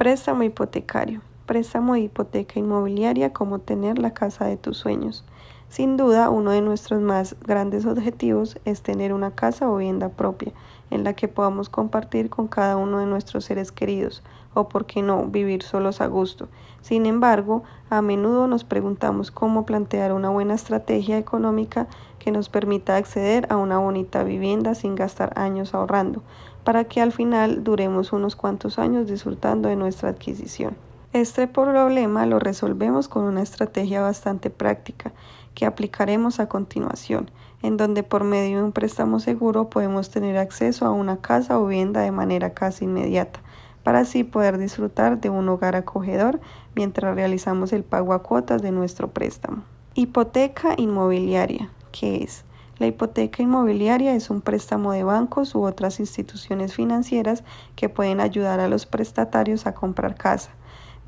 Préstamo 0.00 0.44
hipotecario. 0.44 1.20
Préstamo 1.44 1.92
de 1.92 2.00
hipoteca 2.00 2.58
inmobiliaria 2.58 3.34
como 3.34 3.58
tener 3.58 3.98
la 3.98 4.14
casa 4.14 4.46
de 4.46 4.56
tus 4.56 4.78
sueños. 4.78 5.26
Sin 5.70 5.96
duda, 5.96 6.30
uno 6.30 6.50
de 6.50 6.62
nuestros 6.62 7.00
más 7.00 7.36
grandes 7.46 7.86
objetivos 7.86 8.58
es 8.64 8.82
tener 8.82 9.12
una 9.12 9.30
casa 9.30 9.70
o 9.70 9.76
vivienda 9.76 10.08
propia 10.08 10.52
en 10.90 11.04
la 11.04 11.12
que 11.12 11.28
podamos 11.28 11.68
compartir 11.68 12.28
con 12.28 12.48
cada 12.48 12.76
uno 12.76 12.98
de 12.98 13.06
nuestros 13.06 13.44
seres 13.44 13.70
queridos, 13.70 14.24
o 14.52 14.68
por 14.68 14.84
qué 14.84 15.00
no, 15.00 15.26
vivir 15.26 15.62
solos 15.62 16.00
a 16.00 16.08
gusto. 16.08 16.48
Sin 16.80 17.06
embargo, 17.06 17.62
a 17.88 18.02
menudo 18.02 18.48
nos 18.48 18.64
preguntamos 18.64 19.30
cómo 19.30 19.64
plantear 19.64 20.12
una 20.12 20.28
buena 20.28 20.54
estrategia 20.54 21.18
económica 21.18 21.86
que 22.18 22.32
nos 22.32 22.48
permita 22.48 22.96
acceder 22.96 23.46
a 23.48 23.56
una 23.56 23.78
bonita 23.78 24.24
vivienda 24.24 24.74
sin 24.74 24.96
gastar 24.96 25.38
años 25.38 25.72
ahorrando, 25.72 26.24
para 26.64 26.82
que 26.82 27.00
al 27.00 27.12
final 27.12 27.62
duremos 27.62 28.12
unos 28.12 28.34
cuantos 28.34 28.80
años 28.80 29.06
disfrutando 29.06 29.68
de 29.68 29.76
nuestra 29.76 30.08
adquisición. 30.08 30.89
Este 31.12 31.48
problema 31.48 32.24
lo 32.24 32.38
resolvemos 32.38 33.08
con 33.08 33.24
una 33.24 33.42
estrategia 33.42 34.00
bastante 34.00 34.48
práctica 34.48 35.12
que 35.56 35.66
aplicaremos 35.66 36.38
a 36.38 36.48
continuación, 36.48 37.32
en 37.62 37.76
donde 37.76 38.04
por 38.04 38.22
medio 38.22 38.58
de 38.58 38.62
un 38.62 38.70
préstamo 38.70 39.18
seguro 39.18 39.70
podemos 39.70 40.10
tener 40.10 40.38
acceso 40.38 40.86
a 40.86 40.92
una 40.92 41.16
casa 41.16 41.58
o 41.58 41.66
vivienda 41.66 42.02
de 42.02 42.12
manera 42.12 42.50
casi 42.50 42.84
inmediata, 42.84 43.40
para 43.82 43.98
así 43.98 44.22
poder 44.22 44.56
disfrutar 44.56 45.20
de 45.20 45.30
un 45.30 45.48
hogar 45.48 45.74
acogedor 45.74 46.38
mientras 46.76 47.12
realizamos 47.16 47.72
el 47.72 47.82
pago 47.82 48.12
a 48.12 48.22
cuotas 48.22 48.62
de 48.62 48.70
nuestro 48.70 49.08
préstamo. 49.08 49.64
Hipoteca 49.94 50.74
inmobiliaria, 50.76 51.72
¿qué 51.90 52.22
es? 52.22 52.44
La 52.78 52.86
hipoteca 52.86 53.42
inmobiliaria 53.42 54.14
es 54.14 54.30
un 54.30 54.42
préstamo 54.42 54.92
de 54.92 55.02
bancos 55.02 55.56
u 55.56 55.64
otras 55.64 55.98
instituciones 55.98 56.72
financieras 56.72 57.42
que 57.74 57.88
pueden 57.88 58.20
ayudar 58.20 58.60
a 58.60 58.68
los 58.68 58.86
prestatarios 58.86 59.66
a 59.66 59.74
comprar 59.74 60.14
casa 60.14 60.52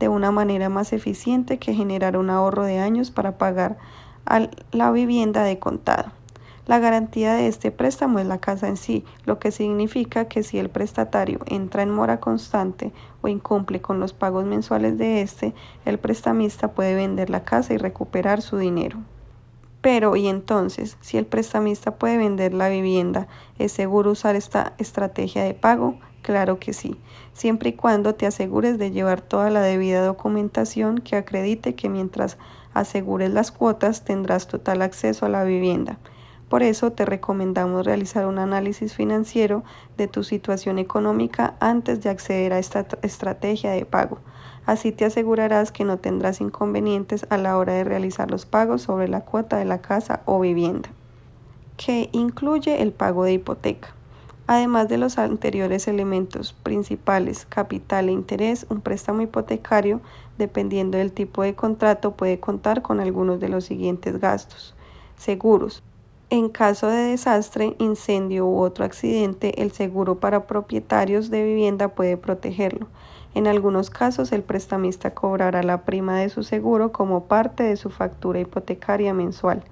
de 0.03 0.09
una 0.09 0.33
manera 0.33 0.69
más 0.69 0.93
eficiente 0.93 1.61
que 1.61 1.75
generar 1.75 2.17
un 2.17 2.29
ahorro 2.29 2.65
de 2.65 2.81
años 2.81 3.13
para 3.13 3.39
pagar 3.39 3.79
a 4.27 4.49
la 4.73 4.91
vivienda 4.91 5.45
de 5.45 5.61
contado. 5.61 6.11
La 6.67 6.81
garantía 6.81 7.35
de 7.35 7.47
este 7.47 7.71
préstamo 7.71 8.19
es 8.19 8.27
la 8.27 8.39
casa 8.39 8.67
en 8.67 8.77
sí, 8.77 9.05
lo 9.27 9.39
que 9.39 9.53
significa 9.53 10.25
que 10.25 10.43
si 10.43 10.59
el 10.59 10.71
prestatario 10.71 11.39
entra 11.47 11.85
en 11.85 11.91
mora 11.91 12.19
constante 12.19 12.91
o 13.21 13.29
incumple 13.29 13.81
con 13.81 14.01
los 14.01 14.13
pagos 14.13 14.45
mensuales 14.45 14.99
de 14.99 15.23
este, 15.23 15.55
el 15.85 16.01
prestamista 16.01 16.73
puede 16.73 16.97
vender 16.97 17.31
la 17.31 17.45
casa 17.45 17.73
y 17.73 17.77
recuperar 17.77 18.43
su 18.43 18.59
dinero. 18.59 18.99
Pero, 19.83 20.17
¿y 20.17 20.27
entonces, 20.27 20.97
si 21.01 21.17
el 21.17 21.27
prestamista 21.27 21.95
puede 21.95 22.17
vender 22.17 22.55
la 22.55 22.69
vivienda, 22.69 23.29
es 23.61 23.71
seguro 23.71 24.11
usar 24.11 24.35
esta 24.35 24.73
estrategia 24.79 25.45
de 25.45 25.55
pago? 25.55 25.95
Claro 26.23 26.61
que 26.61 26.73
sí, 26.73 26.97
siempre 27.33 27.71
y 27.71 27.73
cuando 27.73 28.15
te 28.15 28.27
asegures 28.27 28.79
de 28.79 28.93
llevar 28.93 29.21
toda 29.21 29.51
la 29.51 29.61
debida 29.61 30.07
documentación 30.07 30.99
que 30.99 31.17
acredite 31.17 31.75
que 31.75 31.89
mientras 31.89 32.39
asegures 32.75 33.31
las 33.33 33.51
cuotas 33.51 34.05
tendrás 34.05 34.47
total 34.47 34.83
acceso 34.83 35.27
a 35.27 35.29
la 35.29 35.43
vivienda. 35.43 35.99
Por 36.49 36.63
eso 36.63 36.93
te 36.93 37.07
recomendamos 37.07 37.85
realizar 37.85 38.27
un 38.27 38.39
análisis 38.39 38.95
financiero 38.95 39.65
de 39.97 40.07
tu 40.07 40.23
situación 40.23 40.79
económica 40.79 41.55
antes 41.59 42.03
de 42.03 42.11
acceder 42.11 42.53
a 42.53 42.61
esta 42.61 42.87
estrategia 43.03 43.73
de 43.73 43.85
pago. 43.85 44.19
Así 44.65 44.93
te 44.93 45.05
asegurarás 45.05 45.73
que 45.73 45.85
no 45.85 45.97
tendrás 45.97 46.41
inconvenientes 46.41 47.27
a 47.31 47.37
la 47.37 47.57
hora 47.57 47.73
de 47.73 47.83
realizar 47.85 48.31
los 48.31 48.47
pagos 48.47 48.83
sobre 48.83 49.09
la 49.09 49.23
cuota 49.23 49.57
de 49.57 49.65
la 49.65 49.81
casa 49.81 50.21
o 50.27 50.39
vivienda, 50.39 50.91
que 51.77 52.11
incluye 52.13 52.81
el 52.81 52.93
pago 52.93 53.25
de 53.25 53.33
hipoteca. 53.33 53.95
Además 54.53 54.87
de 54.87 54.99
los 54.99 55.17
anteriores 55.17 55.89
elementos 55.89 56.53
principales, 56.53 57.47
capital 57.49 58.11
e 58.11 58.13
interés, 58.13 58.67
un 58.69 58.83
préstamo 58.83 59.23
hipotecario, 59.23 60.03
dependiendo 60.37 60.99
del 60.99 61.11
tipo 61.11 61.43
de 61.43 61.55
contrato, 61.55 62.11
puede 62.11 62.39
contar 62.39 62.83
con 62.83 63.01
algunos 63.01 63.41
de 63.41 63.49
los 63.49 63.65
siguientes 63.65 64.21
gastos. 64.21 64.75
Seguros. 65.17 65.83
En 66.29 66.51
caso 66.51 66.89
de 66.89 67.03
desastre, 67.03 67.77
incendio 67.79 68.47
u 68.47 68.59
otro 68.59 68.85
accidente, 68.85 69.63
el 69.63 69.73
seguro 69.73 70.21
para 70.21 70.47
propietarios 70.47 71.31
de 71.31 71.45
vivienda 71.45 71.89
puede 71.89 72.19
protegerlo. 72.19 72.89
En 73.35 73.47
algunos 73.47 73.89
casos, 73.89 74.33
el 74.33 74.43
prestamista 74.43 75.15
cobrará 75.15 75.63
la 75.63 75.87
prima 75.87 76.19
de 76.19 76.29
su 76.29 76.43
seguro 76.43 76.93
como 76.93 77.25
parte 77.25 77.63
de 77.63 77.79
su 77.79 77.89
factura 77.89 78.41
hipotecaria 78.41 79.15
mensual 79.15 79.65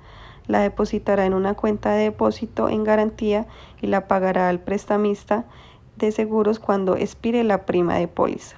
la 0.50 0.60
depositará 0.60 1.26
en 1.26 1.34
una 1.34 1.54
cuenta 1.54 1.92
de 1.92 2.04
depósito 2.04 2.68
en 2.68 2.82
garantía 2.84 3.46
y 3.80 3.86
la 3.86 4.08
pagará 4.08 4.48
al 4.48 4.58
prestamista 4.58 5.44
de 5.96 6.10
seguros 6.10 6.58
cuando 6.58 6.96
expire 6.96 7.44
la 7.44 7.66
prima 7.66 7.96
de 7.96 8.08
póliza. 8.08 8.56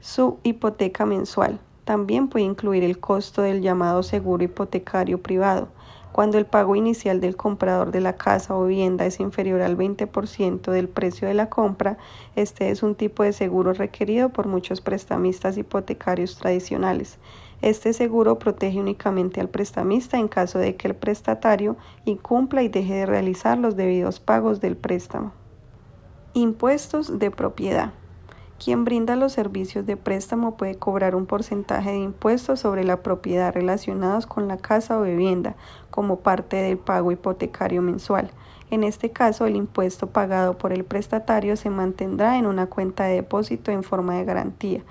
Su 0.00 0.38
hipoteca 0.44 1.04
mensual 1.04 1.58
también 1.84 2.28
puede 2.28 2.44
incluir 2.44 2.84
el 2.84 3.00
costo 3.00 3.42
del 3.42 3.62
llamado 3.62 4.02
seguro 4.02 4.44
hipotecario 4.44 5.20
privado. 5.20 5.68
Cuando 6.12 6.38
el 6.38 6.46
pago 6.46 6.76
inicial 6.76 7.20
del 7.20 7.36
comprador 7.36 7.90
de 7.90 8.00
la 8.00 8.16
casa 8.16 8.54
o 8.54 8.66
vivienda 8.66 9.06
es 9.06 9.18
inferior 9.18 9.62
al 9.62 9.76
20% 9.76 10.70
del 10.70 10.88
precio 10.88 11.26
de 11.26 11.34
la 11.34 11.48
compra, 11.48 11.96
este 12.36 12.70
es 12.70 12.82
un 12.82 12.94
tipo 12.94 13.22
de 13.22 13.32
seguro 13.32 13.72
requerido 13.72 14.28
por 14.28 14.46
muchos 14.46 14.80
prestamistas 14.82 15.56
hipotecarios 15.56 16.36
tradicionales. 16.36 17.18
Este 17.62 17.92
seguro 17.92 18.40
protege 18.40 18.80
únicamente 18.80 19.40
al 19.40 19.48
prestamista 19.48 20.18
en 20.18 20.26
caso 20.26 20.58
de 20.58 20.74
que 20.74 20.88
el 20.88 20.96
prestatario 20.96 21.76
incumpla 22.04 22.64
y 22.64 22.68
deje 22.68 22.94
de 22.94 23.06
realizar 23.06 23.56
los 23.56 23.76
debidos 23.76 24.18
pagos 24.18 24.60
del 24.60 24.76
préstamo. 24.76 25.32
Impuestos 26.34 27.20
de 27.20 27.30
propiedad. 27.30 27.92
Quien 28.62 28.84
brinda 28.84 29.14
los 29.14 29.32
servicios 29.32 29.86
de 29.86 29.96
préstamo 29.96 30.56
puede 30.56 30.74
cobrar 30.74 31.14
un 31.14 31.26
porcentaje 31.26 31.92
de 31.92 31.98
impuestos 31.98 32.58
sobre 32.58 32.82
la 32.82 33.00
propiedad 33.00 33.54
relacionados 33.54 34.26
con 34.26 34.48
la 34.48 34.56
casa 34.56 34.98
o 34.98 35.02
vivienda 35.02 35.54
como 35.92 36.18
parte 36.18 36.56
del 36.56 36.78
pago 36.78 37.12
hipotecario 37.12 37.80
mensual. 37.80 38.32
En 38.70 38.82
este 38.82 39.10
caso, 39.10 39.46
el 39.46 39.54
impuesto 39.54 40.08
pagado 40.08 40.58
por 40.58 40.72
el 40.72 40.82
prestatario 40.82 41.56
se 41.56 41.70
mantendrá 41.70 42.38
en 42.38 42.46
una 42.46 42.66
cuenta 42.66 43.04
de 43.04 43.16
depósito 43.16 43.70
en 43.70 43.84
forma 43.84 44.16
de 44.16 44.24
garantía 44.24 44.82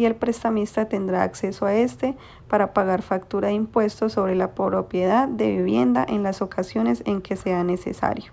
y 0.00 0.06
el 0.06 0.16
prestamista 0.16 0.88
tendrá 0.88 1.24
acceso 1.24 1.66
a 1.66 1.74
este 1.74 2.16
para 2.48 2.72
pagar 2.72 3.02
factura 3.02 3.48
de 3.48 3.54
impuestos 3.54 4.14
sobre 4.14 4.34
la 4.34 4.54
propiedad 4.54 5.28
de 5.28 5.58
vivienda 5.58 6.06
en 6.08 6.22
las 6.22 6.40
ocasiones 6.40 7.02
en 7.04 7.20
que 7.20 7.36
sea 7.36 7.64
necesario. 7.64 8.32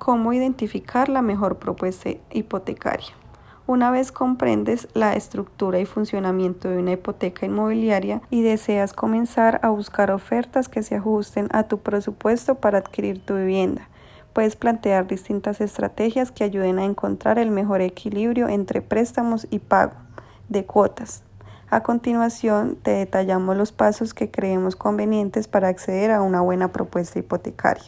¿Cómo 0.00 0.32
identificar 0.32 1.08
la 1.08 1.22
mejor 1.22 1.58
propuesta 1.58 2.10
hipotecaria? 2.32 3.14
Una 3.68 3.92
vez 3.92 4.10
comprendes 4.10 4.88
la 4.92 5.12
estructura 5.12 5.78
y 5.78 5.86
funcionamiento 5.86 6.68
de 6.68 6.78
una 6.78 6.92
hipoteca 6.94 7.46
inmobiliaria 7.46 8.20
y 8.28 8.42
deseas 8.42 8.92
comenzar 8.92 9.60
a 9.62 9.68
buscar 9.68 10.10
ofertas 10.10 10.68
que 10.68 10.82
se 10.82 10.96
ajusten 10.96 11.46
a 11.52 11.68
tu 11.68 11.78
presupuesto 11.78 12.56
para 12.56 12.78
adquirir 12.78 13.24
tu 13.24 13.36
vivienda, 13.36 13.88
puedes 14.32 14.56
plantear 14.56 15.06
distintas 15.06 15.60
estrategias 15.60 16.32
que 16.32 16.42
ayuden 16.42 16.80
a 16.80 16.84
encontrar 16.86 17.38
el 17.38 17.52
mejor 17.52 17.82
equilibrio 17.82 18.48
entre 18.48 18.82
préstamos 18.82 19.46
y 19.48 19.60
pago 19.60 20.09
de 20.50 20.66
cuotas. 20.66 21.22
A 21.70 21.84
continuación, 21.84 22.76
te 22.82 22.90
detallamos 22.90 23.56
los 23.56 23.70
pasos 23.70 24.12
que 24.12 24.28
creemos 24.28 24.74
convenientes 24.74 25.46
para 25.46 25.68
acceder 25.68 26.10
a 26.10 26.20
una 26.20 26.40
buena 26.40 26.72
propuesta 26.72 27.20
hipotecaria. 27.20 27.84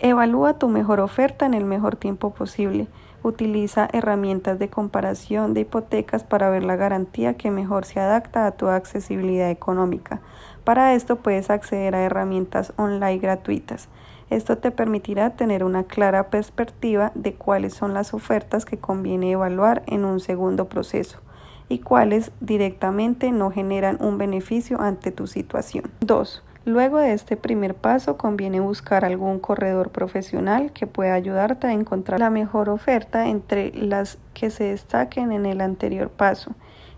Evalúa 0.00 0.58
tu 0.58 0.68
mejor 0.68 0.98
oferta 0.98 1.46
en 1.46 1.54
el 1.54 1.64
mejor 1.64 1.94
tiempo 1.94 2.34
posible. 2.34 2.88
Utiliza 3.22 3.88
herramientas 3.92 4.58
de 4.58 4.68
comparación 4.68 5.54
de 5.54 5.60
hipotecas 5.60 6.24
para 6.24 6.50
ver 6.50 6.64
la 6.64 6.74
garantía 6.74 7.34
que 7.34 7.52
mejor 7.52 7.84
se 7.84 8.00
adapta 8.00 8.46
a 8.46 8.50
tu 8.50 8.66
accesibilidad 8.66 9.48
económica. 9.48 10.20
Para 10.64 10.92
esto 10.94 11.16
puedes 11.16 11.50
acceder 11.50 11.94
a 11.94 12.02
herramientas 12.02 12.72
online 12.76 13.18
gratuitas. 13.18 13.88
Esto 14.28 14.58
te 14.58 14.72
permitirá 14.72 15.30
tener 15.30 15.62
una 15.62 15.84
clara 15.84 16.30
perspectiva 16.30 17.12
de 17.14 17.34
cuáles 17.34 17.74
son 17.74 17.94
las 17.94 18.12
ofertas 18.12 18.64
que 18.64 18.78
conviene 18.78 19.30
evaluar 19.30 19.84
en 19.86 20.04
un 20.04 20.18
segundo 20.18 20.68
proceso 20.68 21.20
y 21.68 21.80
cuáles 21.80 22.32
directamente 22.40 23.32
no 23.32 23.50
generan 23.50 23.98
un 24.00 24.18
beneficio 24.18 24.80
ante 24.80 25.10
tu 25.10 25.26
situación. 25.26 25.84
2. 26.00 26.42
Luego 26.64 26.98
de 26.98 27.12
este 27.12 27.36
primer 27.36 27.74
paso 27.74 28.16
conviene 28.16 28.58
buscar 28.58 29.04
algún 29.04 29.38
corredor 29.38 29.90
profesional 29.90 30.72
que 30.72 30.86
pueda 30.86 31.14
ayudarte 31.14 31.68
a 31.68 31.72
encontrar 31.72 32.20
la 32.20 32.30
mejor 32.30 32.68
oferta 32.68 33.28
entre 33.28 33.72
las 33.74 34.18
que 34.34 34.50
se 34.50 34.64
destaquen 34.64 35.30
en 35.30 35.46
el 35.46 35.60
anterior 35.60 36.10
paso 36.10 36.54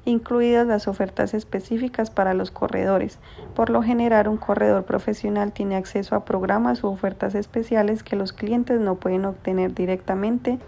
incluidas 0.08 0.66
las 0.66 0.88
ofertas 0.88 1.34
específicas 1.34 2.10
para 2.10 2.34
los 2.34 2.50
corredores. 2.50 3.18
Por 3.54 3.70
lo 3.70 3.82
general, 3.82 4.28
un 4.28 4.36
corredor 4.36 4.84
profesional 4.84 5.52
tiene 5.52 5.76
acceso 5.76 6.16
a 6.16 6.24
programas 6.24 6.82
u 6.82 6.88
ofertas 6.88 7.34
especiales 7.34 8.02
que 8.02 8.16
los 8.16 8.32
clientes 8.32 8.80
no 8.80 8.96
pueden 8.96 9.24
obtener 9.24 9.74
directamente 9.74 10.58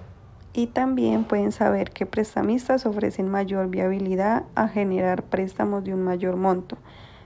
y 0.52 0.66
también 0.66 1.24
pueden 1.24 1.52
saber 1.52 1.90
qué 1.90 2.06
prestamistas 2.06 2.86
ofrecen 2.86 3.28
mayor 3.28 3.68
viabilidad 3.68 4.44
a 4.54 4.68
generar 4.68 5.22
préstamos 5.22 5.84
de 5.84 5.94
un 5.94 6.02
mayor 6.02 6.36
monto, 6.36 6.76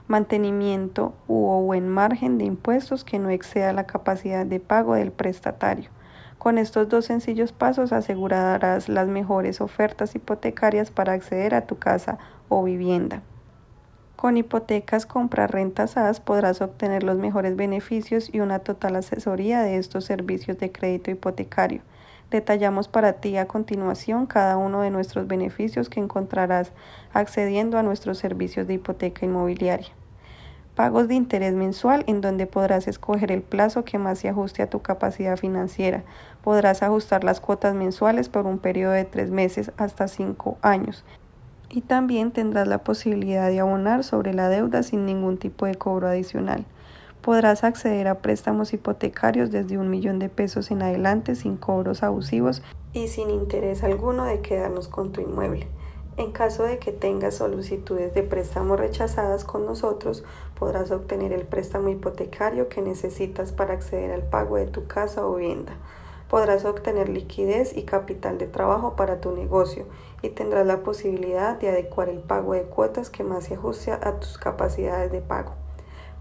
mantenimiento 0.07 1.13
u 1.27 1.61
buen 1.63 1.89
margen 1.89 2.37
de 2.37 2.45
impuestos 2.45 3.03
que 3.03 3.17
no 3.17 3.29
exceda 3.29 3.73
la 3.73 3.87
capacidad 3.87 4.45
de 4.45 4.59
pago 4.59 4.93
del 4.93 5.11
prestatario. 5.11 5.89
Con 6.37 6.59
estos 6.59 6.87
dos 6.89 7.05
sencillos 7.05 7.51
pasos 7.51 7.91
asegurarás 7.91 8.87
las 8.87 9.07
mejores 9.07 9.61
ofertas 9.61 10.13
hipotecarias 10.13 10.91
para 10.91 11.13
acceder 11.13 11.55
a 11.55 11.65
tu 11.65 11.79
casa 11.79 12.19
o 12.49 12.63
vivienda. 12.63 13.23
Con 14.15 14.37
hipotecas 14.37 15.07
compra 15.07 15.47
rentas 15.47 15.97
AS 15.97 16.19
podrás 16.19 16.61
obtener 16.61 17.03
los 17.03 17.17
mejores 17.17 17.55
beneficios 17.55 18.29
y 18.31 18.41
una 18.41 18.59
total 18.59 18.95
asesoría 18.95 19.61
de 19.61 19.77
estos 19.77 20.05
servicios 20.05 20.59
de 20.59 20.71
crédito 20.71 21.09
hipotecario. 21.09 21.81
Detallamos 22.31 22.87
para 22.87 23.13
ti 23.13 23.37
a 23.37 23.47
continuación 23.47 24.25
cada 24.25 24.57
uno 24.57 24.81
de 24.81 24.89
nuestros 24.89 25.27
beneficios 25.27 25.89
que 25.89 25.99
encontrarás 25.99 26.71
accediendo 27.13 27.77
a 27.77 27.83
nuestros 27.83 28.17
servicios 28.17 28.67
de 28.67 28.75
hipoteca 28.75 29.25
inmobiliaria. 29.25 29.89
Pagos 30.75 31.07
de 31.07 31.15
interés 31.15 31.53
mensual 31.53 32.03
en 32.07 32.19
donde 32.19 32.47
podrás 32.47 32.87
escoger 32.87 33.31
el 33.31 33.41
plazo 33.41 33.85
que 33.85 33.97
más 33.97 34.19
se 34.19 34.27
ajuste 34.27 34.61
a 34.61 34.69
tu 34.69 34.81
capacidad 34.81 35.37
financiera. 35.37 36.03
Podrás 36.43 36.83
ajustar 36.83 37.23
las 37.23 37.39
cuotas 37.39 37.75
mensuales 37.75 38.27
por 38.27 38.45
un 38.45 38.59
periodo 38.59 38.91
de 38.91 39.05
tres 39.05 39.31
meses 39.31 39.71
hasta 39.77 40.07
cinco 40.07 40.57
años 40.61 41.05
y 41.69 41.81
también 41.81 42.31
tendrás 42.31 42.67
la 42.67 42.79
posibilidad 42.79 43.49
de 43.49 43.59
abonar 43.59 44.03
sobre 44.03 44.33
la 44.33 44.49
deuda 44.49 44.83
sin 44.83 45.05
ningún 45.05 45.37
tipo 45.37 45.65
de 45.65 45.75
cobro 45.75 46.07
adicional. 46.07 46.65
Podrás 47.25 47.63
acceder 47.63 48.07
a 48.07 48.19
préstamos 48.19 48.71
hipotecarios 48.71 49.49
desde 49.49 49.79
un 49.79 49.89
millón 49.89 50.19
de 50.19 50.29
pesos 50.29 50.69
en 50.69 50.83
adelante 50.83 51.33
sin 51.33 51.57
cobros 51.57 52.03
abusivos 52.03 52.61
y 52.93 53.07
sin 53.07 53.31
interés 53.31 53.83
alguno 53.83 54.25
de 54.25 54.41
quedarnos 54.41 54.87
con 54.87 55.11
tu 55.11 55.21
inmueble. 55.21 55.67
En 56.17 56.31
caso 56.31 56.65
de 56.65 56.77
que 56.77 56.91
tengas 56.91 57.37
solicitudes 57.37 58.13
de 58.13 58.21
préstamo 58.21 58.75
rechazadas 58.75 59.43
con 59.43 59.65
nosotros, 59.65 60.23
podrás 60.53 60.91
obtener 60.91 61.33
el 61.33 61.47
préstamo 61.47 61.89
hipotecario 61.89 62.69
que 62.69 62.83
necesitas 62.83 63.51
para 63.51 63.73
acceder 63.73 64.11
al 64.11 64.21
pago 64.21 64.57
de 64.57 64.67
tu 64.67 64.85
casa 64.85 65.25
o 65.25 65.37
vivienda 65.37 65.73
podrás 66.29 66.65
obtener 66.65 67.07
liquidez 67.07 67.77
y 67.77 67.83
capital 67.83 68.37
de 68.37 68.47
trabajo 68.47 68.95
para 68.95 69.21
tu 69.21 69.31
negocio 69.31 69.85
y 70.21 70.29
tendrás 70.29 70.65
la 70.65 70.81
posibilidad 70.81 71.57
de 71.57 71.69
adecuar 71.69 72.09
el 72.09 72.19
pago 72.19 72.53
de 72.53 72.63
cuotas 72.63 73.09
que 73.09 73.23
más 73.23 73.45
se 73.45 73.53
ajuste 73.53 73.91
a 73.91 74.19
tus 74.19 74.37
capacidades 74.37 75.11
de 75.11 75.21
pago. 75.21 75.53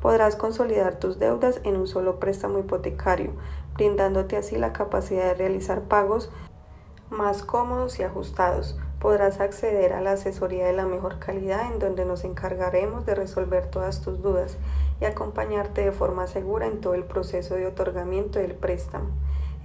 Podrás 0.04 0.36
consolidar 0.36 0.96
tus 0.96 1.18
deudas 1.18 1.62
en 1.64 1.78
un 1.78 1.86
solo 1.86 2.20
préstamo 2.20 2.58
hipotecario, 2.58 3.30
brindándote 3.72 4.36
así 4.36 4.58
la 4.58 4.74
capacidad 4.74 5.24
de 5.24 5.32
realizar 5.32 5.80
pagos 5.84 6.28
más 7.08 7.42
cómodos 7.42 7.98
y 7.98 8.02
ajustados. 8.02 8.78
Podrás 9.00 9.40
acceder 9.40 9.94
a 9.94 10.02
la 10.02 10.12
asesoría 10.12 10.66
de 10.66 10.74
la 10.74 10.84
mejor 10.84 11.20
calidad 11.20 11.72
en 11.72 11.78
donde 11.78 12.04
nos 12.04 12.24
encargaremos 12.24 13.06
de 13.06 13.14
resolver 13.14 13.70
todas 13.70 14.02
tus 14.02 14.20
dudas 14.20 14.58
y 15.00 15.06
acompañarte 15.06 15.82
de 15.82 15.92
forma 15.92 16.26
segura 16.26 16.66
en 16.66 16.82
todo 16.82 16.92
el 16.92 17.04
proceso 17.04 17.54
de 17.54 17.66
otorgamiento 17.66 18.38
del 18.38 18.54
préstamo 18.56 19.08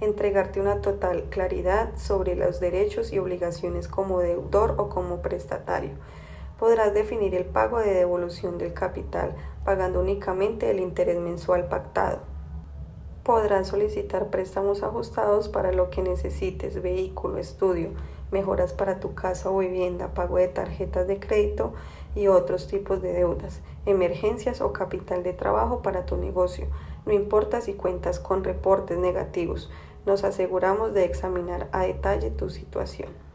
entregarte 0.00 0.62
una 0.62 0.80
total 0.80 1.24
claridad 1.24 1.90
sobre 1.98 2.34
los 2.34 2.60
derechos 2.60 3.12
y 3.12 3.18
obligaciones 3.18 3.86
como 3.86 4.20
deudor 4.20 4.76
o 4.78 4.88
como 4.88 5.20
prestatario. 5.20 5.90
Podrás 6.60 6.92
definir 6.92 7.34
el 7.34 7.46
pago 7.46 7.78
de 7.78 7.94
devolución 7.94 8.58
del 8.58 8.74
capital 8.74 9.34
pagando 9.64 9.98
únicamente 9.98 10.70
el 10.70 10.78
interés 10.78 11.18
mensual 11.18 11.68
pactado. 11.68 12.18
Podrás 13.22 13.68
solicitar 13.68 14.28
préstamos 14.28 14.82
ajustados 14.82 15.48
para 15.48 15.72
lo 15.72 15.88
que 15.88 16.02
necesites, 16.02 16.82
vehículo, 16.82 17.38
estudio, 17.38 17.92
mejoras 18.30 18.74
para 18.74 19.00
tu 19.00 19.14
casa 19.14 19.50
o 19.50 19.56
vivienda, 19.56 20.12
pago 20.12 20.36
de 20.36 20.48
tarjetas 20.48 21.08
de 21.08 21.18
crédito 21.18 21.72
y 22.14 22.26
otros 22.26 22.66
tipos 22.66 23.00
de 23.00 23.14
deudas, 23.14 23.62
emergencias 23.86 24.60
o 24.60 24.74
capital 24.74 25.22
de 25.22 25.32
trabajo 25.32 25.80
para 25.80 26.04
tu 26.04 26.18
negocio. 26.18 26.66
No 27.06 27.14
importa 27.14 27.62
si 27.62 27.72
cuentas 27.72 28.20
con 28.20 28.44
reportes 28.44 28.98
negativos, 28.98 29.70
nos 30.04 30.24
aseguramos 30.24 30.92
de 30.92 31.06
examinar 31.06 31.68
a 31.72 31.84
detalle 31.84 32.30
tu 32.30 32.50
situación. 32.50 33.29